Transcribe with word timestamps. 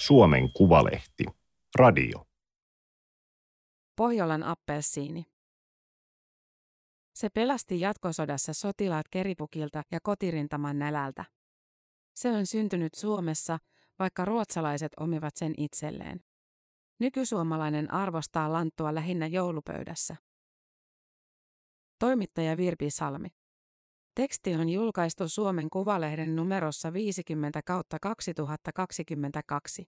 Suomen 0.00 0.52
Kuvalehti. 0.52 1.24
Radio. 1.74 2.26
Pohjolan 3.96 4.42
appelsiini. 4.42 5.24
Se 7.14 7.28
pelasti 7.28 7.80
jatkosodassa 7.80 8.52
sotilaat 8.52 9.08
keripukilta 9.10 9.82
ja 9.92 9.98
kotirintaman 10.02 10.78
nälältä. 10.78 11.24
Se 12.14 12.32
on 12.32 12.46
syntynyt 12.46 12.94
Suomessa, 12.94 13.58
vaikka 13.98 14.24
ruotsalaiset 14.24 14.92
omivat 15.00 15.36
sen 15.36 15.54
itselleen. 15.56 16.20
Nykysuomalainen 16.98 17.92
arvostaa 17.92 18.52
lanttua 18.52 18.94
lähinnä 18.94 19.26
joulupöydässä. 19.26 20.16
Toimittaja 21.98 22.56
Virpi 22.56 22.90
Salmi. 22.90 23.28
Teksti 24.14 24.54
on 24.54 24.68
julkaistu 24.68 25.28
Suomen 25.28 25.70
Kuvalehden 25.70 26.36
numerossa 26.36 26.92
50 26.92 27.60
kautta 27.62 27.96
2022. 28.02 29.84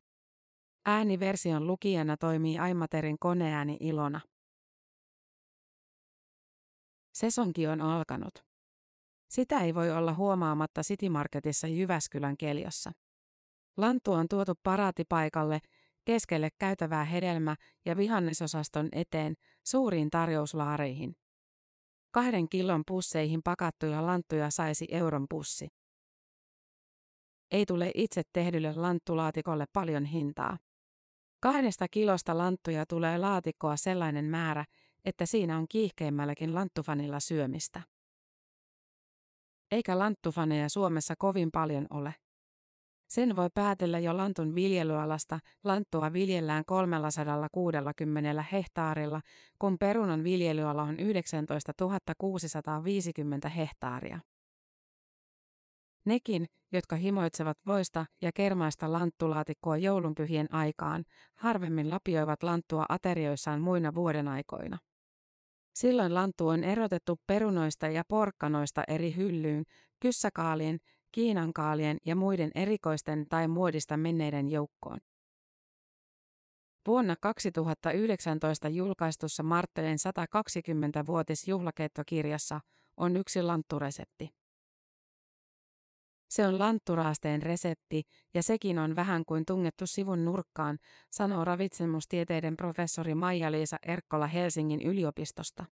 Ääniversion 0.87 1.67
lukijana 1.67 2.17
toimii 2.17 2.59
Aimaterin 2.59 3.17
koneääni 3.19 3.77
Ilona. 3.81 4.21
Sesonki 7.15 7.67
on 7.67 7.81
alkanut. 7.81 8.45
Sitä 9.29 9.61
ei 9.61 9.75
voi 9.75 9.91
olla 9.91 10.15
huomaamatta 10.15 10.83
City 10.83 11.09
Marketissa 11.09 11.67
Jyväskylän 11.67 12.37
keljossa. 12.37 12.93
Lanttu 13.77 14.13
on 14.13 14.29
tuotu 14.29 14.53
paraatipaikalle, 14.63 15.61
keskelle 16.05 16.49
käytävää 16.59 17.05
hedelmä- 17.05 17.57
ja 17.85 17.97
vihannesosaston 17.97 18.89
eteen, 18.93 19.35
suuriin 19.67 20.11
tarjouslaareihin. 20.11 21.17
Kahden 22.13 22.49
kilon 22.49 22.83
pusseihin 22.87 23.43
pakattuja 23.43 24.07
lanttuja 24.07 24.51
saisi 24.51 24.87
euron 24.91 25.27
pussi. 25.31 25.69
Ei 27.51 27.67
tule 27.67 27.91
itse 27.95 28.23
tehdylle 28.33 28.73
lanttulaatikolle 28.75 29.65
paljon 29.73 30.05
hintaa. 30.05 30.59
Kahdesta 31.41 31.89
kilosta 31.89 32.39
lanttuja 32.39 32.87
tulee 32.87 33.19
laatikkoa 33.19 33.77
sellainen 33.77 34.25
määrä, 34.25 34.65
että 35.05 35.27
siinä 35.27 35.59
on 35.59 35.69
kiihkeimmälläkin 35.69 36.55
lanttufanilla 36.55 37.21
syömistä. 37.21 37.83
Eikä 39.71 39.99
lanttufaneja 39.99 40.69
Suomessa 40.69 41.15
kovin 41.19 41.51
paljon 41.53 41.87
ole. 41.91 42.15
Sen 43.13 43.37
voi 43.37 43.49
päätellä 43.55 43.99
jo 43.99 44.17
lantun 44.17 44.55
viljelyalasta, 44.55 45.39
lanttua 45.65 46.13
viljellään 46.13 46.65
360 46.65 48.43
hehtaarilla, 48.53 49.21
kun 49.59 49.79
perunan 49.79 50.25
viljelyala 50.25 50.83
on 50.83 50.99
19 50.99 51.73
650 52.19 53.49
hehtaaria. 53.49 54.21
Nekin, 56.07 56.47
jotka 56.73 56.97
himoitsevat 56.97 57.59
voista 57.67 58.07
ja 58.23 58.33
kermaista 58.35 58.93
lanttulaatikkoa 58.93 59.77
joulunpyhien 59.77 60.55
aikaan, 60.55 61.05
harvemmin 61.35 61.91
lapioivat 61.91 62.43
lanttua 62.43 62.87
aterioissaan 62.89 63.61
muina 63.61 63.95
vuoden 63.95 64.29
aikoina. 64.29 64.79
Silloin 65.75 66.15
lanttu 66.15 66.49
on 66.49 66.65
erotettu 66.65 67.21
perunoista 67.27 67.87
ja 67.87 68.03
porkkanoista 68.09 68.85
eri 68.89 69.17
hyllyyn, 69.17 69.65
kyssäkaalien, 70.01 70.79
kiinankaalien 71.13 71.99
ja 72.07 72.17
muiden 72.17 72.51
erikoisten 72.55 73.27
tai 73.29 73.49
muodista 73.49 73.97
menneiden 73.97 74.51
joukkoon. 74.51 74.99
Vuonna 76.87 77.17
2019 77.21 78.69
julkaistussa 78.69 79.43
Marttelen 79.43 79.99
120-vuotisjuhlakeittokirjassa 79.99 82.61
on 82.97 83.17
yksi 83.17 83.43
lantturesepti. 83.43 84.31
Se 86.31 86.47
on 86.47 86.59
lantturaasteen 86.59 87.43
resepti, 87.43 88.03
ja 88.35 88.43
sekin 88.43 88.79
on 88.79 88.97
vähän 88.97 89.25
kuin 89.25 89.45
tungettu 89.47 89.87
sivun 89.87 90.25
nurkkaan, 90.25 90.79
sanoo 91.11 91.45
ravitsemustieteiden 91.45 92.57
professori 92.57 93.15
Maija-Liisa 93.15 93.77
Erkkola 93.83 94.27
Helsingin 94.27 94.83
yliopistosta. 94.83 95.65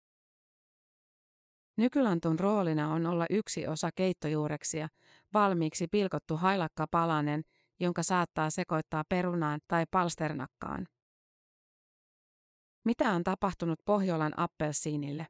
Nykylantun 1.78 2.40
roolina 2.40 2.94
on 2.94 3.06
olla 3.06 3.26
yksi 3.30 3.68
osa 3.68 3.90
keittojuureksia, 3.96 4.88
valmiiksi 5.34 5.88
pilkottu 5.88 6.38
hailakka 6.38 6.88
palanen, 6.92 7.44
jonka 7.80 8.04
saattaa 8.04 8.50
sekoittaa 8.50 9.04
perunaan 9.10 9.60
tai 9.68 9.86
palsternakkaan. 9.92 10.88
Mitä 12.86 13.12
on 13.12 13.24
tapahtunut 13.24 13.80
Pohjolan 13.86 14.40
appelsiinille? 14.40 15.28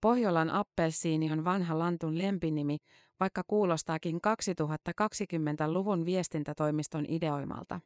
Pohjolan 0.00 0.50
appelsiini 0.50 1.32
on 1.32 1.44
vanha 1.44 1.78
lantun 1.78 2.18
lempinimi, 2.18 2.76
vaikka 3.20 3.42
kuulostaakin 3.46 4.16
2020-luvun 4.16 6.04
viestintätoimiston 6.04 7.04
ideoimalta. 7.08 7.80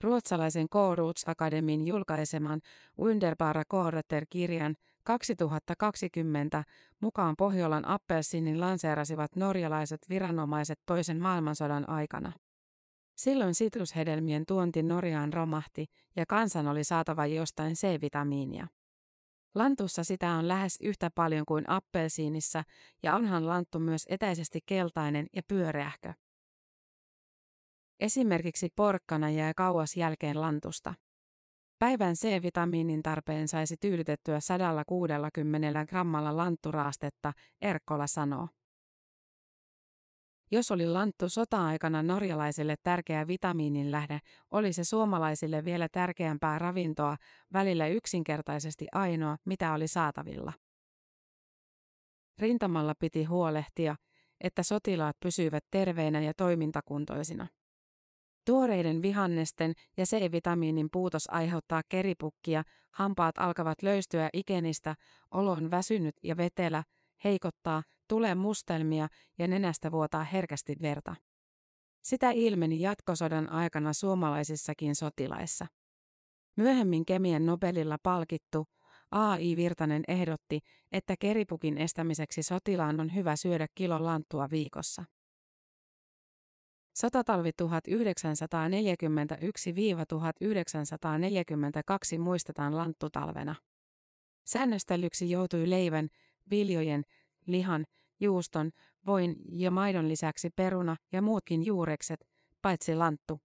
Ruotsalaisen 0.00 0.68
Kåroots 0.68 1.28
Akademin 1.28 1.86
julkaiseman 1.86 2.60
Wunderbara 2.98 3.62
Kåreter-kirjan 3.68 4.76
2020 5.06 6.64
mukaan 7.00 7.34
Pohjolan 7.38 7.88
appelsiinin 7.88 8.60
lanseerasivat 8.60 9.36
norjalaiset 9.36 10.00
viranomaiset 10.08 10.80
toisen 10.86 11.20
maailmansodan 11.20 11.88
aikana. 11.88 12.32
Silloin 13.16 13.54
sitrushedelmien 13.54 14.46
tuonti 14.46 14.82
Norjaan 14.82 15.32
romahti 15.32 15.86
ja 16.16 16.26
kansan 16.28 16.68
oli 16.68 16.84
saatava 16.84 17.26
jostain 17.26 17.74
C-vitamiinia. 17.74 18.66
Lantussa 19.54 20.04
sitä 20.04 20.32
on 20.32 20.48
lähes 20.48 20.78
yhtä 20.80 21.10
paljon 21.14 21.44
kuin 21.46 21.70
appelsiinissa 21.70 22.64
ja 23.02 23.14
onhan 23.14 23.46
lanttu 23.46 23.78
myös 23.78 24.02
etäisesti 24.08 24.60
keltainen 24.66 25.26
ja 25.36 25.42
pyöreähkö. 25.48 26.12
Esimerkiksi 28.00 28.68
porkkana 28.76 29.30
jää 29.30 29.54
kauas 29.54 29.96
jälkeen 29.96 30.40
lantusta. 30.40 30.94
Päivän 31.78 32.14
C-vitamiinin 32.14 33.02
tarpeen 33.02 33.48
saisi 33.48 33.76
tyydytettyä 33.80 34.40
160 34.40 35.86
grammalla 35.86 36.36
lantturaastetta, 36.36 37.32
Erkkola 37.60 38.06
sanoo. 38.06 38.48
Jos 40.50 40.70
oli 40.70 40.86
lanttu 40.86 41.28
sota-aikana 41.28 42.02
norjalaisille 42.02 42.76
tärkeä 42.82 43.26
vitamiinin 43.26 43.90
lähde, 43.90 44.18
oli 44.50 44.72
se 44.72 44.84
suomalaisille 44.84 45.64
vielä 45.64 45.88
tärkeämpää 45.92 46.58
ravintoa, 46.58 47.16
välillä 47.52 47.86
yksinkertaisesti 47.86 48.86
ainoa, 48.92 49.36
mitä 49.44 49.72
oli 49.72 49.88
saatavilla. 49.88 50.52
Rintamalla 52.38 52.94
piti 52.98 53.24
huolehtia, 53.24 53.96
että 54.40 54.62
sotilaat 54.62 55.16
pysyivät 55.20 55.64
terveinä 55.70 56.20
ja 56.20 56.34
toimintakuntoisina. 56.34 57.46
Tuoreiden 58.46 59.02
vihannesten 59.02 59.72
ja 59.96 60.04
C-vitamiinin 60.04 60.88
puutos 60.92 61.24
aiheuttaa 61.30 61.82
keripukkia, 61.88 62.62
hampaat 62.90 63.38
alkavat 63.38 63.82
löystyä 63.82 64.30
ikenistä, 64.32 64.94
olo 65.30 65.52
on 65.52 65.70
väsynyt 65.70 66.16
ja 66.22 66.36
vetelä, 66.36 66.82
heikottaa, 67.24 67.82
tulee 68.08 68.34
mustelmia 68.34 69.08
ja 69.38 69.48
nenästä 69.48 69.92
vuotaa 69.92 70.24
herkästi 70.24 70.76
verta. 70.82 71.16
Sitä 72.02 72.30
ilmeni 72.30 72.80
jatkosodan 72.80 73.52
aikana 73.52 73.92
suomalaisissakin 73.92 74.94
sotilaissa. 74.94 75.66
Myöhemmin 76.56 77.06
kemian 77.06 77.46
Nobelilla 77.46 77.96
palkittu 78.02 78.66
A.I. 79.10 79.56
Virtanen 79.56 80.02
ehdotti, 80.08 80.60
että 80.92 81.14
keripukin 81.18 81.78
estämiseksi 81.78 82.42
sotilaan 82.42 83.00
on 83.00 83.14
hyvä 83.14 83.36
syödä 83.36 83.66
kilo 83.74 84.04
lanttua 84.04 84.50
viikossa. 84.50 85.04
Sotatalvi 86.96 87.50
1941-1942 87.50 87.54
muistetaan 92.18 92.76
lanttutalvena. 92.76 93.54
Säännöstelyksi 94.46 95.30
joutui 95.30 95.70
leivän, 95.70 96.08
viljojen, 96.50 97.02
lihan, 97.46 97.84
juuston, 98.20 98.70
voin 99.06 99.36
ja 99.48 99.70
maidon 99.70 100.08
lisäksi 100.08 100.50
peruna 100.50 100.96
ja 101.12 101.22
muutkin 101.22 101.66
juurekset, 101.66 102.28
paitsi 102.62 102.94
lanttu. 102.94 103.40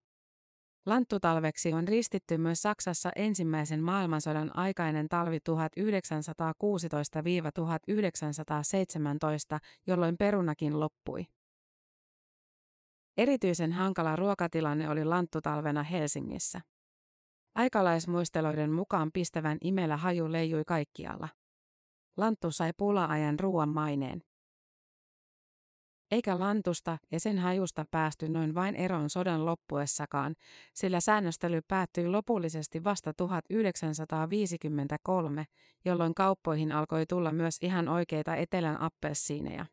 Lanttutalveksi 0.86 1.74
on 1.74 1.88
ristitty 1.88 2.38
myös 2.38 2.62
Saksassa 2.62 3.12
ensimmäisen 3.16 3.84
maailmansodan 3.84 4.58
aikainen 4.58 5.10
talvi 5.10 5.38
1916-1917, 5.38 5.42
jolloin 9.88 10.18
perunakin 10.18 10.80
loppui. 10.80 11.26
Erityisen 13.22 13.72
hankala 13.72 14.16
ruokatilanne 14.16 14.90
oli 14.90 15.06
lanttutalvena 15.06 15.84
Helsingissä. 15.84 16.62
Aikalaismuisteloiden 17.56 18.72
mukaan 18.72 19.10
pistävän 19.14 19.58
imelä 19.64 19.98
haju 19.98 20.32
leijui 20.32 20.64
kaikkialla. 20.68 21.30
Lanttu 22.18 22.52
sai 22.52 22.72
pula-ajan 22.78 23.40
ruoan 23.40 23.70
maineen. 23.70 24.22
Eikä 26.12 26.40
lantusta 26.40 26.98
ja 27.12 27.20
sen 27.20 27.40
hajusta 27.40 27.86
päästy 27.92 28.30
noin 28.30 28.56
vain 28.56 28.76
eroon 28.76 29.10
sodan 29.10 29.46
loppuessakaan, 29.46 30.36
sillä 30.74 31.00
säännöstely 31.00 31.62
päättyi 31.68 32.08
lopullisesti 32.08 32.84
vasta 32.84 33.14
1953, 33.14 35.46
jolloin 35.86 36.16
kauppoihin 36.16 36.72
alkoi 36.72 37.06
tulla 37.06 37.32
myös 37.32 37.58
ihan 37.62 37.88
oikeita 37.88 38.36
etelän 38.36 38.82
appelsiineja. 38.82 39.66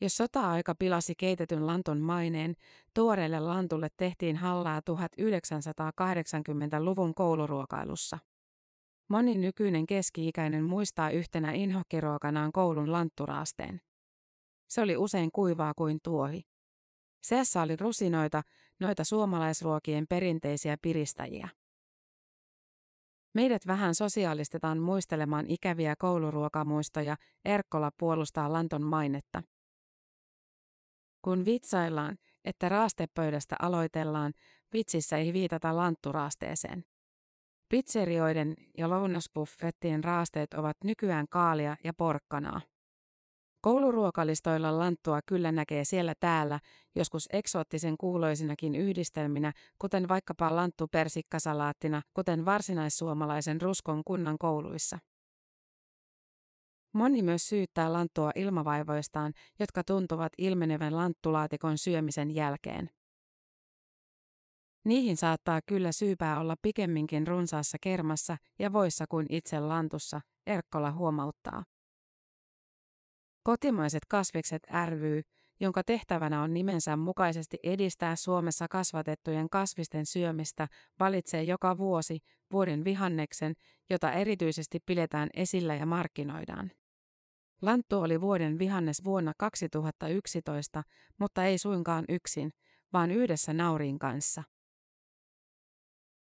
Jos 0.00 0.16
sota-aika 0.16 0.74
pilasi 0.74 1.14
keitetyn 1.14 1.66
lantun 1.66 1.98
maineen, 1.98 2.56
tuoreelle 2.94 3.40
lantulle 3.40 3.88
tehtiin 3.96 4.36
hallaa 4.36 4.80
1980-luvun 4.80 7.14
kouluruokailussa. 7.14 8.18
Moni 9.08 9.34
nykyinen 9.34 9.86
keski-ikäinen 9.86 10.64
muistaa 10.64 11.10
yhtenä 11.10 11.52
inhokkiruokanaan 11.52 12.52
koulun 12.52 12.92
lantturaasteen. 12.92 13.80
Se 14.68 14.80
oli 14.80 14.96
usein 14.96 15.32
kuivaa 15.32 15.74
kuin 15.74 15.98
tuohi. 16.02 16.42
Seassa 17.22 17.62
oli 17.62 17.76
rusinoita, 17.76 18.42
noita 18.80 19.04
suomalaisruokien 19.04 20.06
perinteisiä 20.08 20.76
piristäjiä. 20.82 21.48
Meidät 23.34 23.66
vähän 23.66 23.94
sosiaalistetaan 23.94 24.78
muistelemaan 24.78 25.44
ikäviä 25.48 25.94
kouluruokamuistoja, 25.98 27.16
Erkkola 27.44 27.90
puolustaa 27.98 28.52
Lanton 28.52 28.82
mainetta. 28.82 29.42
Kun 31.26 31.44
vitsaillaan, 31.44 32.16
että 32.44 32.68
raastepöydästä 32.68 33.56
aloitellaan, 33.62 34.32
vitsissä 34.72 35.16
ei 35.16 35.32
viitata 35.32 35.76
lantturaasteeseen. 35.76 36.84
Pizzerioiden 37.68 38.54
ja 38.78 38.90
lounasbuffettien 38.90 40.04
raasteet 40.04 40.54
ovat 40.54 40.76
nykyään 40.84 41.26
kaalia 41.30 41.76
ja 41.84 41.92
porkkanaa. 41.94 42.60
Kouluruokalistoilla 43.60 44.78
lanttua 44.78 45.20
kyllä 45.26 45.52
näkee 45.52 45.84
siellä 45.84 46.14
täällä, 46.20 46.60
joskus 46.94 47.28
eksoottisen 47.32 47.94
kuuloisinakin 48.00 48.74
yhdistelminä, 48.74 49.52
kuten 49.78 50.08
vaikkapa 50.08 50.56
lanttu 50.56 50.88
persikkasalaattina, 50.88 52.02
kuten 52.14 52.44
varsinaissuomalaisen 52.44 53.60
ruskon 53.60 54.02
kunnan 54.04 54.38
kouluissa. 54.38 54.98
Moni 56.96 57.22
myös 57.22 57.48
syyttää 57.48 57.92
lanttua 57.92 58.30
ilmavaivoistaan, 58.34 59.32
jotka 59.58 59.84
tuntuvat 59.84 60.32
ilmenevän 60.38 60.96
lanttulaatikon 60.96 61.78
syömisen 61.78 62.34
jälkeen. 62.34 62.90
Niihin 64.84 65.16
saattaa 65.16 65.60
kyllä 65.66 65.92
syypää 65.92 66.40
olla 66.40 66.56
pikemminkin 66.62 67.26
runsaassa 67.26 67.78
kermassa 67.80 68.36
ja 68.58 68.72
voissa 68.72 69.04
kuin 69.08 69.26
itse 69.30 69.60
lantussa, 69.60 70.20
Erkkola 70.46 70.92
huomauttaa. 70.92 71.64
Kotimaiset 73.42 74.02
kasvikset 74.08 74.62
ry, 74.88 75.22
jonka 75.60 75.84
tehtävänä 75.84 76.42
on 76.42 76.54
nimensä 76.54 76.96
mukaisesti 76.96 77.58
edistää 77.62 78.16
Suomessa 78.16 78.68
kasvatettujen 78.68 79.50
kasvisten 79.50 80.06
syömistä, 80.06 80.68
valitsee 81.00 81.42
joka 81.42 81.78
vuosi 81.78 82.18
vuoden 82.52 82.84
vihanneksen, 82.84 83.54
jota 83.90 84.12
erityisesti 84.12 84.78
pidetään 84.86 85.28
esillä 85.34 85.74
ja 85.74 85.86
markkinoidaan. 85.86 86.70
Lanttu 87.62 87.98
oli 88.00 88.20
vuoden 88.20 88.58
vihannes 88.58 89.04
vuonna 89.04 89.32
2011, 89.38 90.82
mutta 91.18 91.44
ei 91.44 91.58
suinkaan 91.58 92.04
yksin, 92.08 92.50
vaan 92.92 93.10
yhdessä 93.10 93.52
nauriin 93.52 93.98
kanssa. 93.98 94.42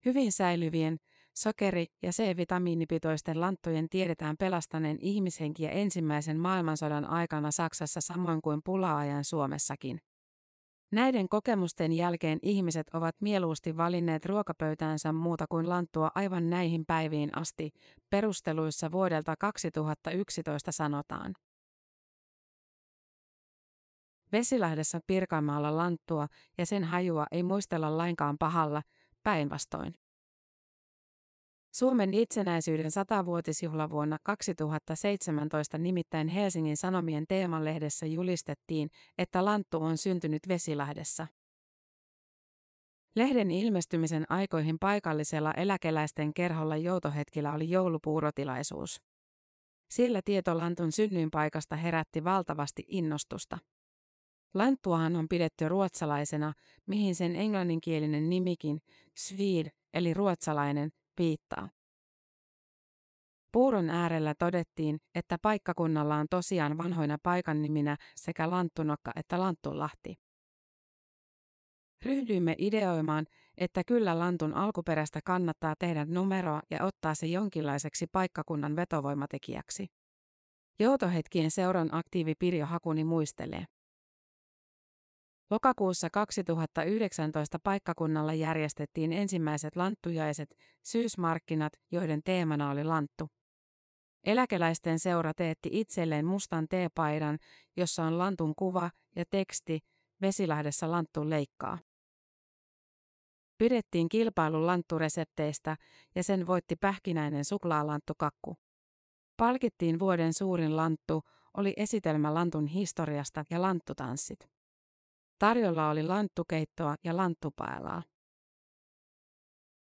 Hyvin 0.04 0.32
säilyvien, 0.32 0.96
sokeri- 1.34 1.86
ja 2.02 2.10
C-vitamiinipitoisten 2.10 3.40
lanttujen 3.40 3.88
tiedetään 3.88 4.36
pelastaneen 4.36 4.98
ihmishenkiä 5.00 5.70
ensimmäisen 5.70 6.40
maailmansodan 6.40 7.04
aikana 7.04 7.50
Saksassa 7.50 8.00
samoin 8.00 8.42
kuin 8.42 8.60
pula-ajan 8.64 9.24
Suomessakin. 9.24 10.00
Näiden 10.92 11.28
kokemusten 11.28 11.92
jälkeen 11.92 12.38
ihmiset 12.42 12.86
ovat 12.92 13.16
mieluusti 13.20 13.76
valinneet 13.76 14.26
ruokapöytäänsä 14.26 15.12
muuta 15.12 15.46
kuin 15.46 15.68
lanttua 15.68 16.10
aivan 16.14 16.50
näihin 16.50 16.86
päiviin 16.86 17.38
asti, 17.38 17.70
perusteluissa 18.10 18.92
vuodelta 18.92 19.34
2011 19.36 20.72
sanotaan. 20.72 21.34
Vesilahdessa 24.32 25.00
Pirkanmaalla 25.06 25.76
lanttua 25.76 26.26
ja 26.58 26.66
sen 26.66 26.84
hajua 26.84 27.26
ei 27.30 27.42
muistella 27.42 27.98
lainkaan 27.98 28.38
pahalla, 28.38 28.82
päinvastoin. 29.22 29.94
Suomen 31.72 32.14
itsenäisyyden 32.14 32.90
satavuotisjuhlavuonna 32.90 34.18
2017 34.22 35.78
nimittäin 35.78 36.28
Helsingin 36.28 36.76
Sanomien 36.76 37.24
teemanlehdessä 37.28 38.06
julistettiin, 38.06 38.90
että 39.18 39.44
Lanttu 39.44 39.82
on 39.82 39.98
syntynyt 39.98 40.42
Vesilahdessa. 40.48 41.26
Lehden 43.16 43.50
ilmestymisen 43.50 44.24
aikoihin 44.28 44.78
paikallisella 44.78 45.52
eläkeläisten 45.52 46.34
kerholla 46.34 46.76
joutohetkillä 46.76 47.52
oli 47.52 47.70
joulupuurotilaisuus. 47.70 49.00
Sillä 49.90 50.20
tieto 50.24 50.58
Lantun 50.58 50.92
synnyinpaikasta 50.92 51.76
herätti 51.76 52.24
valtavasti 52.24 52.84
innostusta. 52.88 53.58
Lanttuahan 54.54 55.16
on 55.16 55.28
pidetty 55.28 55.68
ruotsalaisena, 55.68 56.52
mihin 56.86 57.14
sen 57.14 57.36
englanninkielinen 57.36 58.30
nimikin, 58.30 58.80
Swede, 59.18 59.70
eli 59.94 60.14
ruotsalainen, 60.14 60.90
viittaa. 61.18 61.68
Puuron 63.52 63.90
äärellä 63.90 64.34
todettiin, 64.38 64.98
että 65.14 65.38
paikkakunnalla 65.42 66.16
on 66.16 66.26
tosiaan 66.30 66.78
vanhoina 66.78 67.18
paikanniminä 67.22 67.96
sekä 68.16 68.50
Lanttunokka 68.50 69.12
että 69.16 69.40
Lanttulahti. 69.40 70.14
Ryhdyimme 72.04 72.54
ideoimaan, 72.58 73.26
että 73.58 73.82
kyllä 73.86 74.18
Lantun 74.18 74.54
alkuperäistä 74.54 75.20
kannattaa 75.24 75.74
tehdä 75.78 76.04
numeroa 76.04 76.62
ja 76.70 76.84
ottaa 76.84 77.14
se 77.14 77.26
jonkinlaiseksi 77.26 78.06
paikkakunnan 78.12 78.76
vetovoimatekijäksi. 78.76 79.86
Joutohetkien 80.78 81.50
seuran 81.50 81.88
aktiivi 81.94 82.34
Pirjo 82.34 82.66
Hakuni 82.66 83.04
muistelee. 83.04 83.64
Lokakuussa 85.50 86.10
2019 86.10 87.58
paikkakunnalla 87.64 88.34
järjestettiin 88.34 89.12
ensimmäiset 89.12 89.76
lanttujaiset, 89.76 90.56
syysmarkkinat, 90.82 91.72
joiden 91.90 92.20
teemana 92.24 92.70
oli 92.70 92.84
lanttu. 92.84 93.28
Eläkeläisten 94.24 94.98
seura 94.98 95.34
teetti 95.34 95.68
itselleen 95.72 96.26
mustan 96.26 96.66
teepaidan, 96.68 97.38
jossa 97.76 98.04
on 98.04 98.18
lantun 98.18 98.54
kuva 98.54 98.90
ja 99.16 99.24
teksti 99.30 99.78
Vesilahdessa 100.20 100.90
lanttu 100.90 101.30
leikkaa. 101.30 101.78
Pidettiin 103.58 104.08
kilpailu 104.08 104.66
lantturesepteistä 104.66 105.76
ja 106.14 106.22
sen 106.22 106.46
voitti 106.46 106.76
pähkinäinen 106.76 107.44
suklaalanttukakku. 107.44 108.56
Palkittiin 109.36 109.98
vuoden 109.98 110.34
suurin 110.34 110.76
lanttu, 110.76 111.22
oli 111.56 111.72
esitelmä 111.76 112.34
lantun 112.34 112.66
historiasta 112.66 113.44
ja 113.50 113.62
lanttutanssit. 113.62 114.59
Tarjolla 115.40 115.90
oli 115.90 116.02
lanttukeittoa 116.02 116.94
ja 117.04 117.16
lanttupaelaa. 117.16 118.02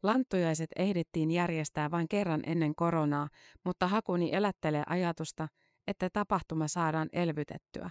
Lanttujaiset 0.03 0.69
ehdittiin 0.75 1.31
järjestää 1.31 1.91
vain 1.91 2.07
kerran 2.07 2.41
ennen 2.45 2.75
koronaa, 2.75 3.29
mutta 3.63 3.87
Hakuni 3.87 4.33
elättelee 4.33 4.83
ajatusta, 4.87 5.47
että 5.87 6.09
tapahtuma 6.13 6.67
saadaan 6.67 7.09
elvytettyä. 7.11 7.89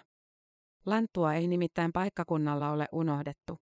Lanttua 0.87 1.35
ei 1.35 1.47
nimittäin 1.47 1.93
paikkakunnalla 1.93 2.71
ole 2.71 2.87
unohdettu. 2.93 3.59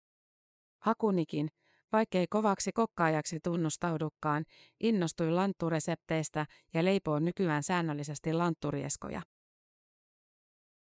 Hakunikin, 0.83 1.49
vaikkei 1.93 2.27
kovaksi 2.27 2.73
kokkaajaksi 2.73 3.41
tunnustaudukaan, 3.41 4.45
innostui 4.81 5.31
lantturesepteistä 5.31 6.47
ja 6.75 6.85
leipoo 6.85 7.19
nykyään 7.19 7.63
säännöllisesti 7.63 8.33
lantturieskoja. 8.33 9.23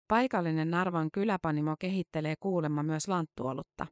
Paikallinen 0.07 0.71
Narvan 0.71 1.09
kyläpanimo 1.13 1.75
kehittelee 1.79 2.35
kuulemma 2.39 2.83
myös 2.83 3.07
lanttuolutta. 3.07 3.87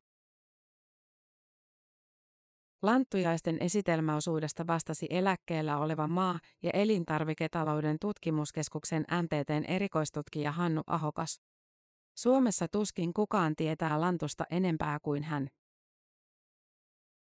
Lanttujaisten 2.81 3.57
esitelmäosuudesta 3.61 4.67
vastasi 4.67 5.07
eläkkeellä 5.09 5.77
oleva 5.77 6.07
maa- 6.07 6.39
ja 6.63 6.71
elintarviketalouden 6.73 7.97
tutkimuskeskuksen 8.01 9.05
MTTn 9.21 9.71
erikoistutkija 9.71 10.51
Hannu 10.51 10.81
Ahokas. 10.87 11.41
Suomessa 12.17 12.67
tuskin 12.71 13.13
kukaan 13.13 13.55
tietää 13.55 14.01
lantusta 14.01 14.43
enempää 14.49 14.99
kuin 14.99 15.23
hän. 15.23 15.47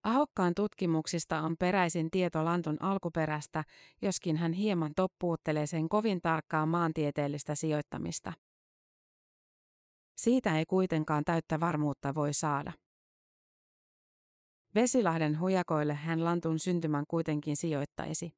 Ahokkaan 0.04 0.54
tutkimuksista 0.56 1.42
on 1.42 1.56
peräisin 1.60 2.12
tieto 2.12 2.46
lantun 2.46 2.78
alkuperästä, 2.80 3.64
joskin 4.02 4.38
hän 4.38 4.54
hieman 4.54 4.92
toppuuttelee 4.96 5.66
sen 5.66 5.90
kovin 5.90 6.22
tarkkaa 6.22 6.66
maantieteellistä 6.66 7.56
sijoittamista. 7.56 8.34
Siitä 10.16 10.58
ei 10.58 10.66
kuitenkaan 10.66 11.24
täyttä 11.26 11.60
varmuutta 11.60 12.16
voi 12.16 12.34
saada. 12.34 12.72
Vesilahden 14.76 15.40
hujakoille 15.40 15.94
hän 15.94 16.24
Lantun 16.24 16.60
syntymän 16.60 17.06
kuitenkin 17.08 17.58
sijoittaisi. 17.58 18.32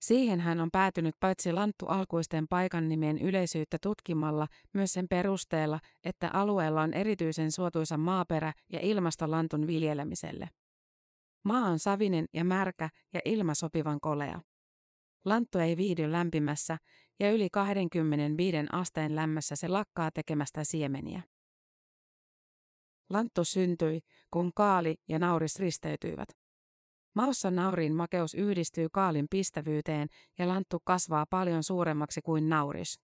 Siihen 0.00 0.40
hän 0.40 0.60
on 0.60 0.70
päätynyt 0.70 1.14
paitsi 1.20 1.52
Lanttu 1.52 1.86
alkuisten 1.86 2.48
paikan 2.48 2.88
nimien 2.88 3.18
yleisyyttä 3.18 3.78
tutkimalla, 3.82 4.46
myös 4.74 4.92
sen 4.92 5.08
perusteella, 5.08 5.80
että 6.04 6.30
alueella 6.32 6.82
on 6.82 6.94
erityisen 6.94 7.52
suotuisa 7.52 7.96
maaperä 7.96 8.52
ja 8.72 8.80
ilmasto 8.80 9.30
Lantun 9.30 9.66
viljelemiselle. 9.66 10.48
Maa 11.44 11.68
on 11.68 11.78
savinen 11.78 12.26
ja 12.32 12.44
märkä 12.44 12.90
ja 13.14 13.20
ilma 13.24 13.54
sopivan 13.54 14.00
kolea. 14.00 14.40
Lanttu 15.24 15.58
ei 15.58 15.76
viihdy 15.76 16.12
lämpimässä, 16.12 16.78
ja 17.20 17.30
yli 17.30 17.50
25 17.50 18.56
asteen 18.72 19.16
lämmössä 19.16 19.56
se 19.56 19.68
lakkaa 19.68 20.10
tekemästä 20.10 20.64
siemeniä. 20.64 21.22
Lanttu 23.10 23.44
syntyi, 23.44 24.00
kun 24.30 24.52
kaali 24.54 24.96
ja 25.08 25.18
nauris 25.18 25.58
risteytyivät. 25.58 26.28
Maussa 27.14 27.50
naurin 27.50 27.94
makeus 27.94 28.34
yhdistyy 28.34 28.88
kaalin 28.92 29.26
pistävyyteen 29.30 30.08
ja 30.38 30.48
lanttu 30.48 30.78
kasvaa 30.84 31.26
paljon 31.30 31.62
suuremmaksi 31.62 32.20
kuin 32.22 32.48
nauris. 32.48 33.00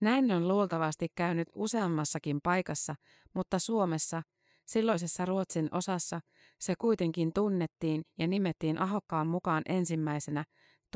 Näin 0.00 0.32
on 0.32 0.48
luultavasti 0.48 1.08
käynyt 1.14 1.48
useammassakin 1.54 2.40
paikassa, 2.42 2.94
mutta 3.34 3.58
Suomessa, 3.58 4.22
silloisessa 4.64 5.24
Ruotsin 5.24 5.68
osassa, 5.72 6.20
se 6.58 6.74
kuitenkin 6.78 7.32
tunnettiin 7.34 8.02
ja 8.18 8.26
nimettiin 8.26 8.78
Ahokkaan 8.78 9.26
mukaan 9.26 9.62
ensimmäisenä 9.68 10.44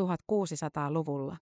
1600-luvulla. 0.00 1.36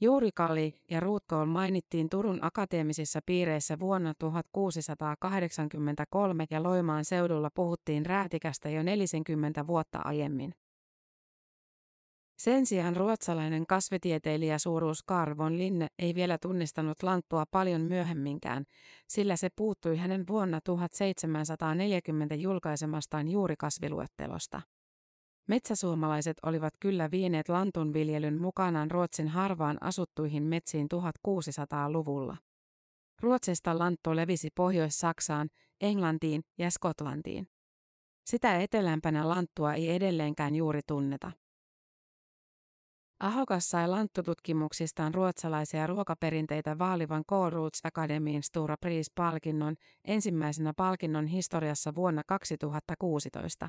Juurikalli 0.00 0.74
ja 0.90 1.00
Ruutkool 1.00 1.44
mainittiin 1.44 2.08
Turun 2.08 2.38
akateemisissa 2.42 3.20
piireissä 3.26 3.78
vuonna 3.78 4.14
1683 4.18 6.46
ja 6.50 6.62
Loimaan 6.62 7.04
seudulla 7.04 7.50
puhuttiin 7.54 8.06
räätikästä 8.06 8.70
jo 8.70 8.82
40 8.82 9.66
vuotta 9.66 9.98
aiemmin. 9.98 10.54
Sen 12.38 12.66
sijaan 12.66 12.96
ruotsalainen 12.96 13.66
kasvitieteilijä 13.66 14.58
Suuruus 14.58 15.02
Karvon 15.02 15.58
Linne 15.58 15.86
ei 15.98 16.14
vielä 16.14 16.38
tunnistanut 16.38 17.02
lanttua 17.02 17.44
paljon 17.50 17.80
myöhemminkään, 17.80 18.64
sillä 19.08 19.36
se 19.36 19.48
puuttui 19.56 19.96
hänen 19.96 20.24
vuonna 20.28 20.60
1740 20.60 22.34
julkaisemastaan 22.34 23.28
juurikasviluettelosta. 23.28 24.62
Metsäsuomalaiset 25.46 26.36
olivat 26.42 26.74
kyllä 26.80 27.10
vieneet 27.10 27.48
lantunviljelyn 27.48 28.40
mukanaan 28.40 28.90
Ruotsin 28.90 29.28
harvaan 29.28 29.78
asuttuihin 29.80 30.42
metsiin 30.42 30.88
1600-luvulla. 30.94 32.36
Ruotsista 33.22 33.78
lanttu 33.78 34.16
levisi 34.16 34.48
Pohjois-Saksaan, 34.54 35.48
Englantiin 35.80 36.42
ja 36.58 36.70
Skotlantiin. 36.70 37.48
Sitä 38.26 38.58
etelämpänä 38.58 39.28
lanttua 39.28 39.74
ei 39.74 39.90
edelleenkään 39.90 40.54
juuri 40.54 40.80
tunneta. 40.86 41.32
Ahokas 43.20 43.70
sai 43.70 43.88
lanttututkimuksistaan 43.88 45.14
ruotsalaisia 45.14 45.86
ruokaperinteitä 45.86 46.78
vaalivan 46.78 47.24
K. 47.24 47.30
Roots 47.50 47.80
Academyin 47.84 48.42
Stura 48.42 48.76
Prize-palkinnon 48.80 49.76
ensimmäisenä 50.04 50.72
palkinnon 50.76 51.26
historiassa 51.26 51.94
vuonna 51.94 52.22
2016. 52.26 53.68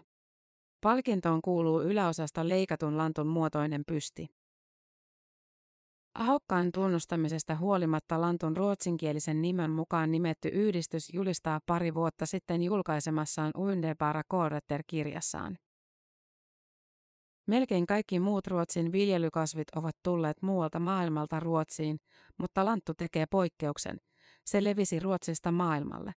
Palkintoon 0.81 1.41
kuuluu 1.41 1.81
yläosasta 1.81 2.47
leikatun 2.47 2.97
lantun 2.97 3.27
muotoinen 3.27 3.83
pysti. 3.87 4.27
Ahokkaan 6.13 6.71
tunnustamisesta 6.71 7.55
huolimatta 7.55 8.21
Lantun 8.21 8.57
ruotsinkielisen 8.57 9.41
nimen 9.41 9.71
mukaan 9.71 10.11
nimetty 10.11 10.49
yhdistys 10.49 11.13
julistaa 11.13 11.59
pari 11.65 11.93
vuotta 11.93 12.25
sitten 12.25 12.63
julkaisemassaan 12.63 13.51
Underbara 13.57 14.21
Kåreter-kirjassaan. 14.33 15.57
Melkein 17.47 17.85
kaikki 17.85 18.19
muut 18.19 18.47
Ruotsin 18.47 18.91
viljelykasvit 18.91 19.67
ovat 19.75 19.95
tulleet 20.03 20.41
muualta 20.41 20.79
maailmalta 20.79 21.39
Ruotsiin, 21.39 21.97
mutta 22.37 22.65
lanttu 22.65 22.93
tekee 22.93 23.25
poikkeuksen. 23.25 23.97
Se 24.45 24.63
levisi 24.63 24.99
Ruotsista 24.99 25.51
maailmalle. 25.51 26.13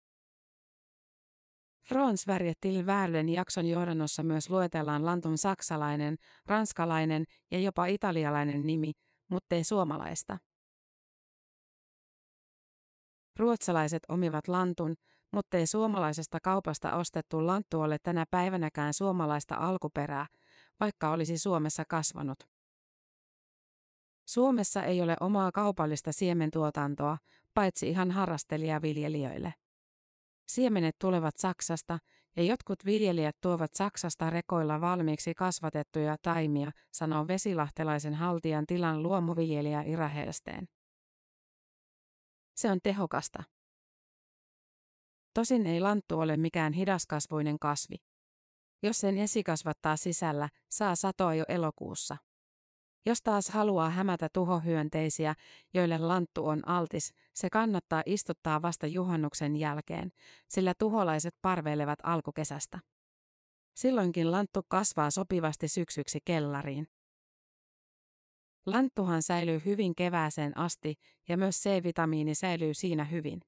Frans 1.91 2.27
Värjettil 2.27 2.87
Värlen 2.87 3.29
jakson 3.29 3.67
johdannossa 3.67 4.23
myös 4.23 4.51
luetellaan 4.51 5.07
lantun 5.07 5.39
saksalainen, 5.39 6.17
ranskalainen 6.47 7.25
ja 7.51 7.59
jopa 7.59 7.87
italialainen 7.87 8.67
nimi, 8.67 8.93
mutta 9.31 9.55
ei 9.55 9.65
suomalaista. 9.65 10.39
Ruotsalaiset 13.39 14.03
omivat 14.09 14.49
lantun, 14.49 14.95
mutta 15.33 15.57
ei 15.57 15.67
suomalaisesta 15.67 16.39
kaupasta 16.43 16.97
ostettu 16.97 17.47
lanttu 17.47 17.81
ole 17.81 17.97
tänä 18.03 18.25
päivänäkään 18.31 18.95
suomalaista 18.95 19.55
alkuperää, 19.55 20.27
vaikka 20.81 21.11
olisi 21.11 21.39
Suomessa 21.39 21.85
kasvanut. 21.89 22.39
Suomessa 24.29 24.83
ei 24.83 25.03
ole 25.03 25.17
omaa 25.21 25.53
kaupallista 25.53 26.13
siementuotantoa, 26.13 27.19
paitsi 27.55 27.89
ihan 27.89 28.11
harrastelijaviljelijöille. 28.11 29.55
Siemenet 30.55 30.97
tulevat 30.99 31.37
Saksasta, 31.37 31.99
ja 32.37 32.43
jotkut 32.43 32.85
viljelijät 32.85 33.37
tuovat 33.41 33.75
Saksasta 33.75 34.31
rekoilla 34.31 34.81
valmiiksi 34.81 35.35
kasvatettuja 35.35 36.17
taimia, 36.23 36.71
sanoo 36.93 37.29
vesilahtelaisen 37.29 38.15
haltijan 38.15 38.67
tilan 38.67 39.03
luomuviljelijä 39.03 39.83
Ira 39.83 40.09
Helsteen. 40.09 40.69
Se 42.57 42.71
on 42.71 42.79
tehokasta. 42.83 43.43
Tosin 45.35 45.67
ei 45.67 45.81
lanttu 45.81 46.21
ole 46.21 46.37
mikään 46.37 46.73
hidaskasvuinen 46.73 47.59
kasvi. 47.59 47.97
Jos 48.83 48.99
sen 48.99 49.19
esikasvattaa 49.19 49.97
sisällä, 49.97 50.49
saa 50.71 50.97
satoa 50.97 51.35
jo 51.35 51.45
elokuussa. 51.49 52.17
Jos 53.07 53.23
taas 53.23 53.49
haluaa 53.49 53.91
hämätä 53.91 54.29
tuhohyönteisiä, 54.33 55.35
joille 55.75 55.99
lanttu 55.99 56.47
on 56.47 56.69
altis, 56.69 57.15
se 57.35 57.51
kannattaa 57.51 58.03
istuttaa 58.07 58.63
vasta 58.63 58.87
juhannuksen 58.87 59.57
jälkeen, 59.57 60.13
sillä 60.49 60.75
tuholaiset 60.79 61.35
parveilevat 61.43 61.99
alkukesästä. 62.03 62.79
Silloinkin 63.75 64.31
lanttu 64.31 64.61
kasvaa 64.69 65.11
sopivasti 65.11 65.69
syksyksi 65.69 66.19
kellariin. 66.25 66.89
Lanttuhan 68.67 69.23
säilyy 69.23 69.63
hyvin 69.65 69.95
kevääseen 69.95 70.59
asti 70.59 70.95
ja 71.29 71.37
myös 71.37 71.57
C-vitamiini 71.63 72.35
säilyy 72.35 72.75
siinä 72.75 73.05
hyvin. 73.05 73.41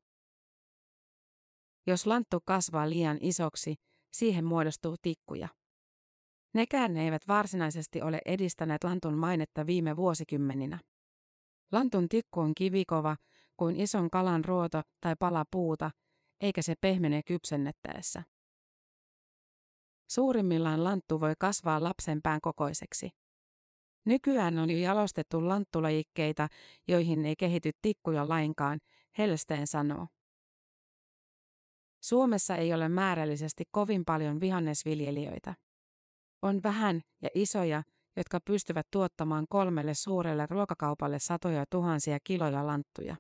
Jos 1.87 2.07
lanttu 2.07 2.41
kasvaa 2.45 2.91
liian 2.91 3.19
isoksi, 3.21 3.75
siihen 4.13 4.45
muodostuu 4.45 4.97
tikkuja. 5.03 5.49
Nekään 6.55 6.97
eivät 6.97 7.29
varsinaisesti 7.29 8.03
ole 8.03 8.21
edistäneet 8.25 8.85
lantun 8.85 9.15
mainetta 9.15 9.67
viime 9.67 9.97
vuosikymmeninä. 9.97 10.79
Lantun 11.73 12.09
tikku 12.09 12.41
on 12.41 12.55
kivikova 12.55 13.17
kuin 13.57 13.77
ison 13.77 14.11
kalan 14.11 14.45
ruoto 14.45 14.83
tai 15.01 15.15
pala 15.19 15.45
puuta, 15.51 15.91
eikä 16.41 16.63
se 16.63 16.75
pehmene 16.81 17.23
kypsennettäessä. 17.23 18.23
Suurimmillaan 20.11 20.85
lanttu 20.85 21.21
voi 21.21 21.35
kasvaa 21.39 21.83
lapsen 21.83 22.23
pään 22.23 22.41
kokoiseksi. 22.41 23.11
Nykyään 24.05 24.59
on 24.59 24.71
jo 24.71 24.79
jalostettu 24.79 25.49
lanttulajikkeita, 25.49 26.49
joihin 26.89 27.27
ei 27.27 27.37
kehity 27.37 27.71
tikkuja 27.83 28.29
lainkaan, 28.29 28.79
Helsteen 29.19 29.67
sanoo. 29.67 30.07
Suomessa 32.03 32.57
ei 32.57 32.75
ole 32.75 32.89
määrällisesti 32.89 33.65
kovin 33.71 34.05
paljon 34.05 34.41
vihannesviljelijöitä. 34.41 35.55
On 36.43 36.63
vähän 36.63 37.01
ja 37.23 37.29
isoja, 37.35 37.83
jotka 38.17 38.41
pystyvät 38.41 38.87
tuottamaan 38.91 39.47
kolmelle 39.49 39.95
suurelle 39.95 40.47
ruokakaupalle 40.51 41.19
satoja 41.19 41.65
tuhansia 41.71 42.19
kiloja 42.25 42.67
lanttuja. 42.67 43.17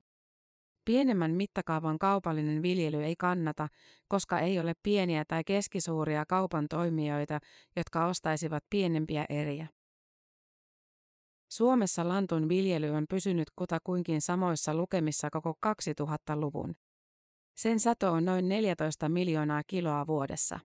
Pienemmän 0.85 1.31
mittakaavan 1.31 1.99
kaupallinen 1.99 2.63
viljely 2.63 3.05
ei 3.05 3.17
kannata, 3.17 3.69
koska 4.09 4.39
ei 4.39 4.61
ole 4.61 4.73
pieniä 4.83 5.25
tai 5.29 5.45
keskisuuria 5.45 6.25
kaupan 6.27 6.67
toimijoita, 6.69 7.39
jotka 7.77 8.07
ostaisivat 8.07 8.65
pienempiä 8.71 9.25
eriä. 9.29 9.67
Suomessa 11.53 12.09
lantun 12.09 12.49
viljely 12.49 12.91
on 12.91 13.05
pysynyt 13.09 13.49
kutakuinkin 13.57 14.21
samoissa 14.21 14.75
lukemissa 14.75 15.31
koko 15.31 15.59
2000-luvun. 15.67 16.75
Sen 17.57 17.81
sato 17.81 18.13
on 18.13 18.25
noin 18.25 18.49
14 18.49 19.09
miljoonaa 19.09 19.63
kiloa 19.67 20.07
vuodessa. 20.07 20.61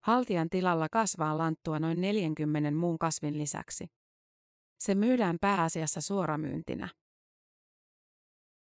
Haltijan 0.00 0.50
tilalla 0.50 0.88
kasvaa 0.92 1.38
lanttua 1.38 1.78
noin 1.78 2.00
40 2.00 2.70
muun 2.70 2.98
kasvin 2.98 3.38
lisäksi. 3.38 3.86
Se 4.78 4.94
myydään 4.94 5.36
pääasiassa 5.40 6.00
suoramyyntinä. 6.00 6.88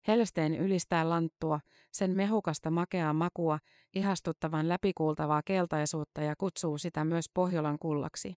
Helsteen 0.08 0.54
ylistää 0.54 1.08
lanttua, 1.08 1.60
sen 1.92 2.16
mehukasta 2.16 2.70
makeaa 2.70 3.12
makua, 3.12 3.58
ihastuttavan 3.94 4.68
läpikuultavaa 4.68 5.42
keltaisuutta 5.44 6.22
ja 6.22 6.34
kutsuu 6.36 6.78
sitä 6.78 7.04
myös 7.04 7.26
Pohjolan 7.34 7.78
kullaksi. 7.78 8.34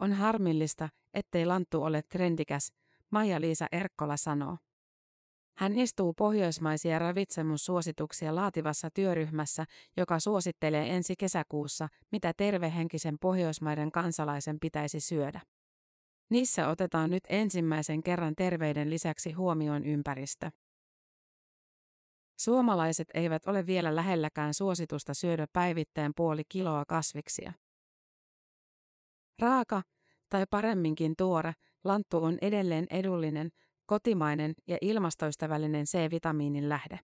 On 0.00 0.12
harmillista, 0.12 0.88
ettei 1.14 1.46
lanttu 1.46 1.82
ole 1.82 2.02
trendikäs, 2.02 2.72
Maija-Liisa 3.10 3.66
Erkkola 3.72 4.16
sanoo. 4.16 4.58
Hän 5.56 5.78
istuu 5.78 6.14
pohjoismaisia 6.14 6.98
ravitsemussuosituksia 6.98 8.34
laativassa 8.34 8.88
työryhmässä, 8.94 9.64
joka 9.96 10.20
suosittelee 10.20 10.94
ensi 10.96 11.14
kesäkuussa, 11.18 11.88
mitä 12.12 12.32
tervehenkisen 12.36 13.16
pohjoismaiden 13.20 13.92
kansalaisen 13.92 14.60
pitäisi 14.60 15.00
syödä. 15.00 15.40
Niissä 16.30 16.68
otetaan 16.68 17.10
nyt 17.10 17.24
ensimmäisen 17.28 18.02
kerran 18.02 18.34
terveyden 18.34 18.90
lisäksi 18.90 19.32
huomioon 19.32 19.84
ympäristö. 19.84 20.50
Suomalaiset 22.38 23.08
eivät 23.14 23.46
ole 23.46 23.66
vielä 23.66 23.96
lähelläkään 23.96 24.54
suositusta 24.54 25.14
syödä 25.14 25.46
päivittäin 25.52 26.12
puoli 26.16 26.42
kiloa 26.48 26.84
kasviksia. 26.84 27.52
Raaka, 29.38 29.82
Tai 30.28 30.46
paremminkin 30.50 31.14
tuore, 31.18 31.52
lanttu 31.84 32.24
on 32.24 32.38
edelleen 32.42 32.86
edullinen, 32.90 33.50
kotimainen 33.86 34.54
ja 34.66 34.78
ilmastoystävällinen 34.80 35.84
C-vitamiinin 35.84 36.68
lähde. 36.68 37.00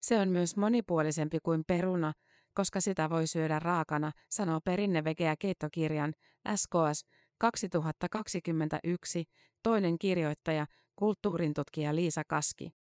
Se 0.00 0.20
on 0.20 0.28
myös 0.28 0.56
monipuolisempi 0.56 1.38
kuin 1.42 1.64
peruna, 1.66 2.12
koska 2.54 2.80
sitä 2.80 3.10
voi 3.10 3.26
syödä 3.26 3.58
raakana, 3.58 4.12
sanoo 4.30 4.60
perinnevegeä 4.64 5.34
keittokirjan 5.38 6.12
SKS 6.56 7.06
2021 7.38 9.24
toinen 9.62 9.98
kirjoittaja, 9.98 10.66
kulttuurintutkija 10.96 11.94
Liisa 11.94 12.22
Kaski. 12.28 12.83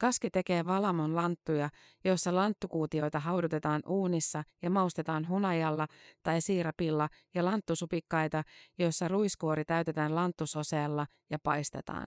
Kaski 0.00 0.30
tekee 0.30 0.66
valamon 0.66 1.16
lanttuja, 1.16 1.70
joissa 2.04 2.34
lanttukuutioita 2.34 3.20
haudutetaan 3.20 3.82
uunissa 3.86 4.44
ja 4.62 4.70
maustetaan 4.70 5.28
hunajalla 5.28 5.86
tai 6.22 6.40
siirapilla 6.40 7.08
ja 7.34 7.44
lanttusupikkaita, 7.44 8.42
joissa 8.78 9.08
ruiskuori 9.08 9.64
täytetään 9.64 10.14
lanttusoseella 10.14 11.06
ja 11.30 11.38
paistetaan. 11.42 12.06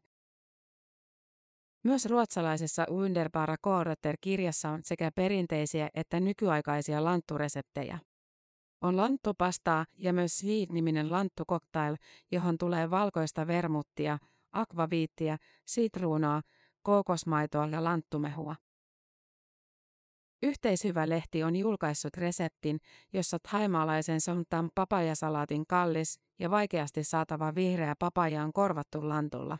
Myös 1.83 2.05
ruotsalaisessa 2.05 2.85
Wunderbara 2.91 3.55
Kåreter-kirjassa 3.61 4.69
on 4.69 4.79
sekä 4.83 5.11
perinteisiä 5.15 5.89
että 5.93 6.19
nykyaikaisia 6.19 7.03
lanttureseptejä. 7.03 7.99
On 8.81 8.97
lanttupastaa 8.97 9.85
ja 9.97 10.13
myös 10.13 10.37
Sweet-niminen 10.37 11.11
lanttukoktail, 11.11 11.95
johon 12.31 12.57
tulee 12.57 12.89
valkoista 12.89 13.47
vermuttia, 13.47 14.17
akvaviittiä, 14.51 15.37
sitruunaa, 15.65 16.41
kookosmaitoa 16.83 17.67
ja 17.67 17.83
lanttumehua. 17.83 18.55
Yhteishyvä 20.43 21.09
lehti 21.09 21.43
on 21.43 21.55
julkaissut 21.55 22.17
reseptin, 22.17 22.79
jossa 23.13 23.37
thaimaalaisen 23.49 24.21
somtan 24.21 24.69
papajasalaatin 24.75 25.63
kallis 25.67 26.19
ja 26.39 26.49
vaikeasti 26.49 27.03
saatava 27.03 27.55
vihreä 27.55 27.93
papaja 27.99 28.43
on 28.43 28.53
korvattu 28.53 29.09
lantulla. 29.09 29.57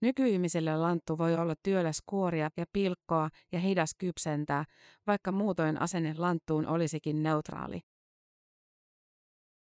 Nykyihmiselle 0.00 0.76
lanttu 0.76 1.18
voi 1.18 1.34
olla 1.34 1.54
työläs 1.62 2.02
kuoria 2.06 2.50
ja 2.56 2.64
pilkkoa 2.72 3.28
ja 3.52 3.58
hidas 3.58 3.94
kypsentää, 3.98 4.64
vaikka 5.06 5.32
muutoin 5.32 5.80
asenne 5.80 6.14
lanttuun 6.18 6.66
olisikin 6.66 7.22
neutraali. 7.22 7.80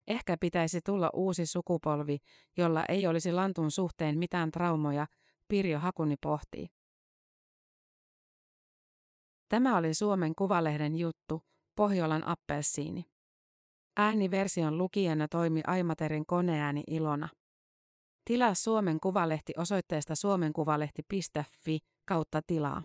Ehkä 0.07 0.37
pitäisi 0.39 0.79
tulla 0.85 1.09
uusi 1.13 1.45
sukupolvi, 1.45 2.17
jolla 2.57 2.85
ei 2.89 3.07
olisi 3.07 3.31
lantun 3.31 3.71
suhteen 3.71 4.17
mitään 4.17 4.51
traumoja, 4.51 5.07
Pirjo 5.51 5.79
Hakuni 5.79 6.15
pohtii. 6.21 6.67
Tämä 9.49 9.77
oli 9.77 9.93
Suomen 9.93 10.35
Kuvalehden 10.35 10.95
juttu, 10.95 11.41
Pohjolan 11.75 12.27
appelsiini. 12.27 13.05
Ääniversion 13.97 14.77
lukijana 14.77 15.27
toimi 15.27 15.61
Aimaterin 15.67 16.25
koneääni 16.25 16.83
Ilona. 16.87 17.29
Tilaa 18.25 18.53
Suomen 18.53 18.99
Kuvalehti 18.99 19.53
osoitteesta 19.57 20.15
suomenkuvalehti.fi 20.15 21.79
kautta 22.07 22.41
tilaa. 22.47 22.83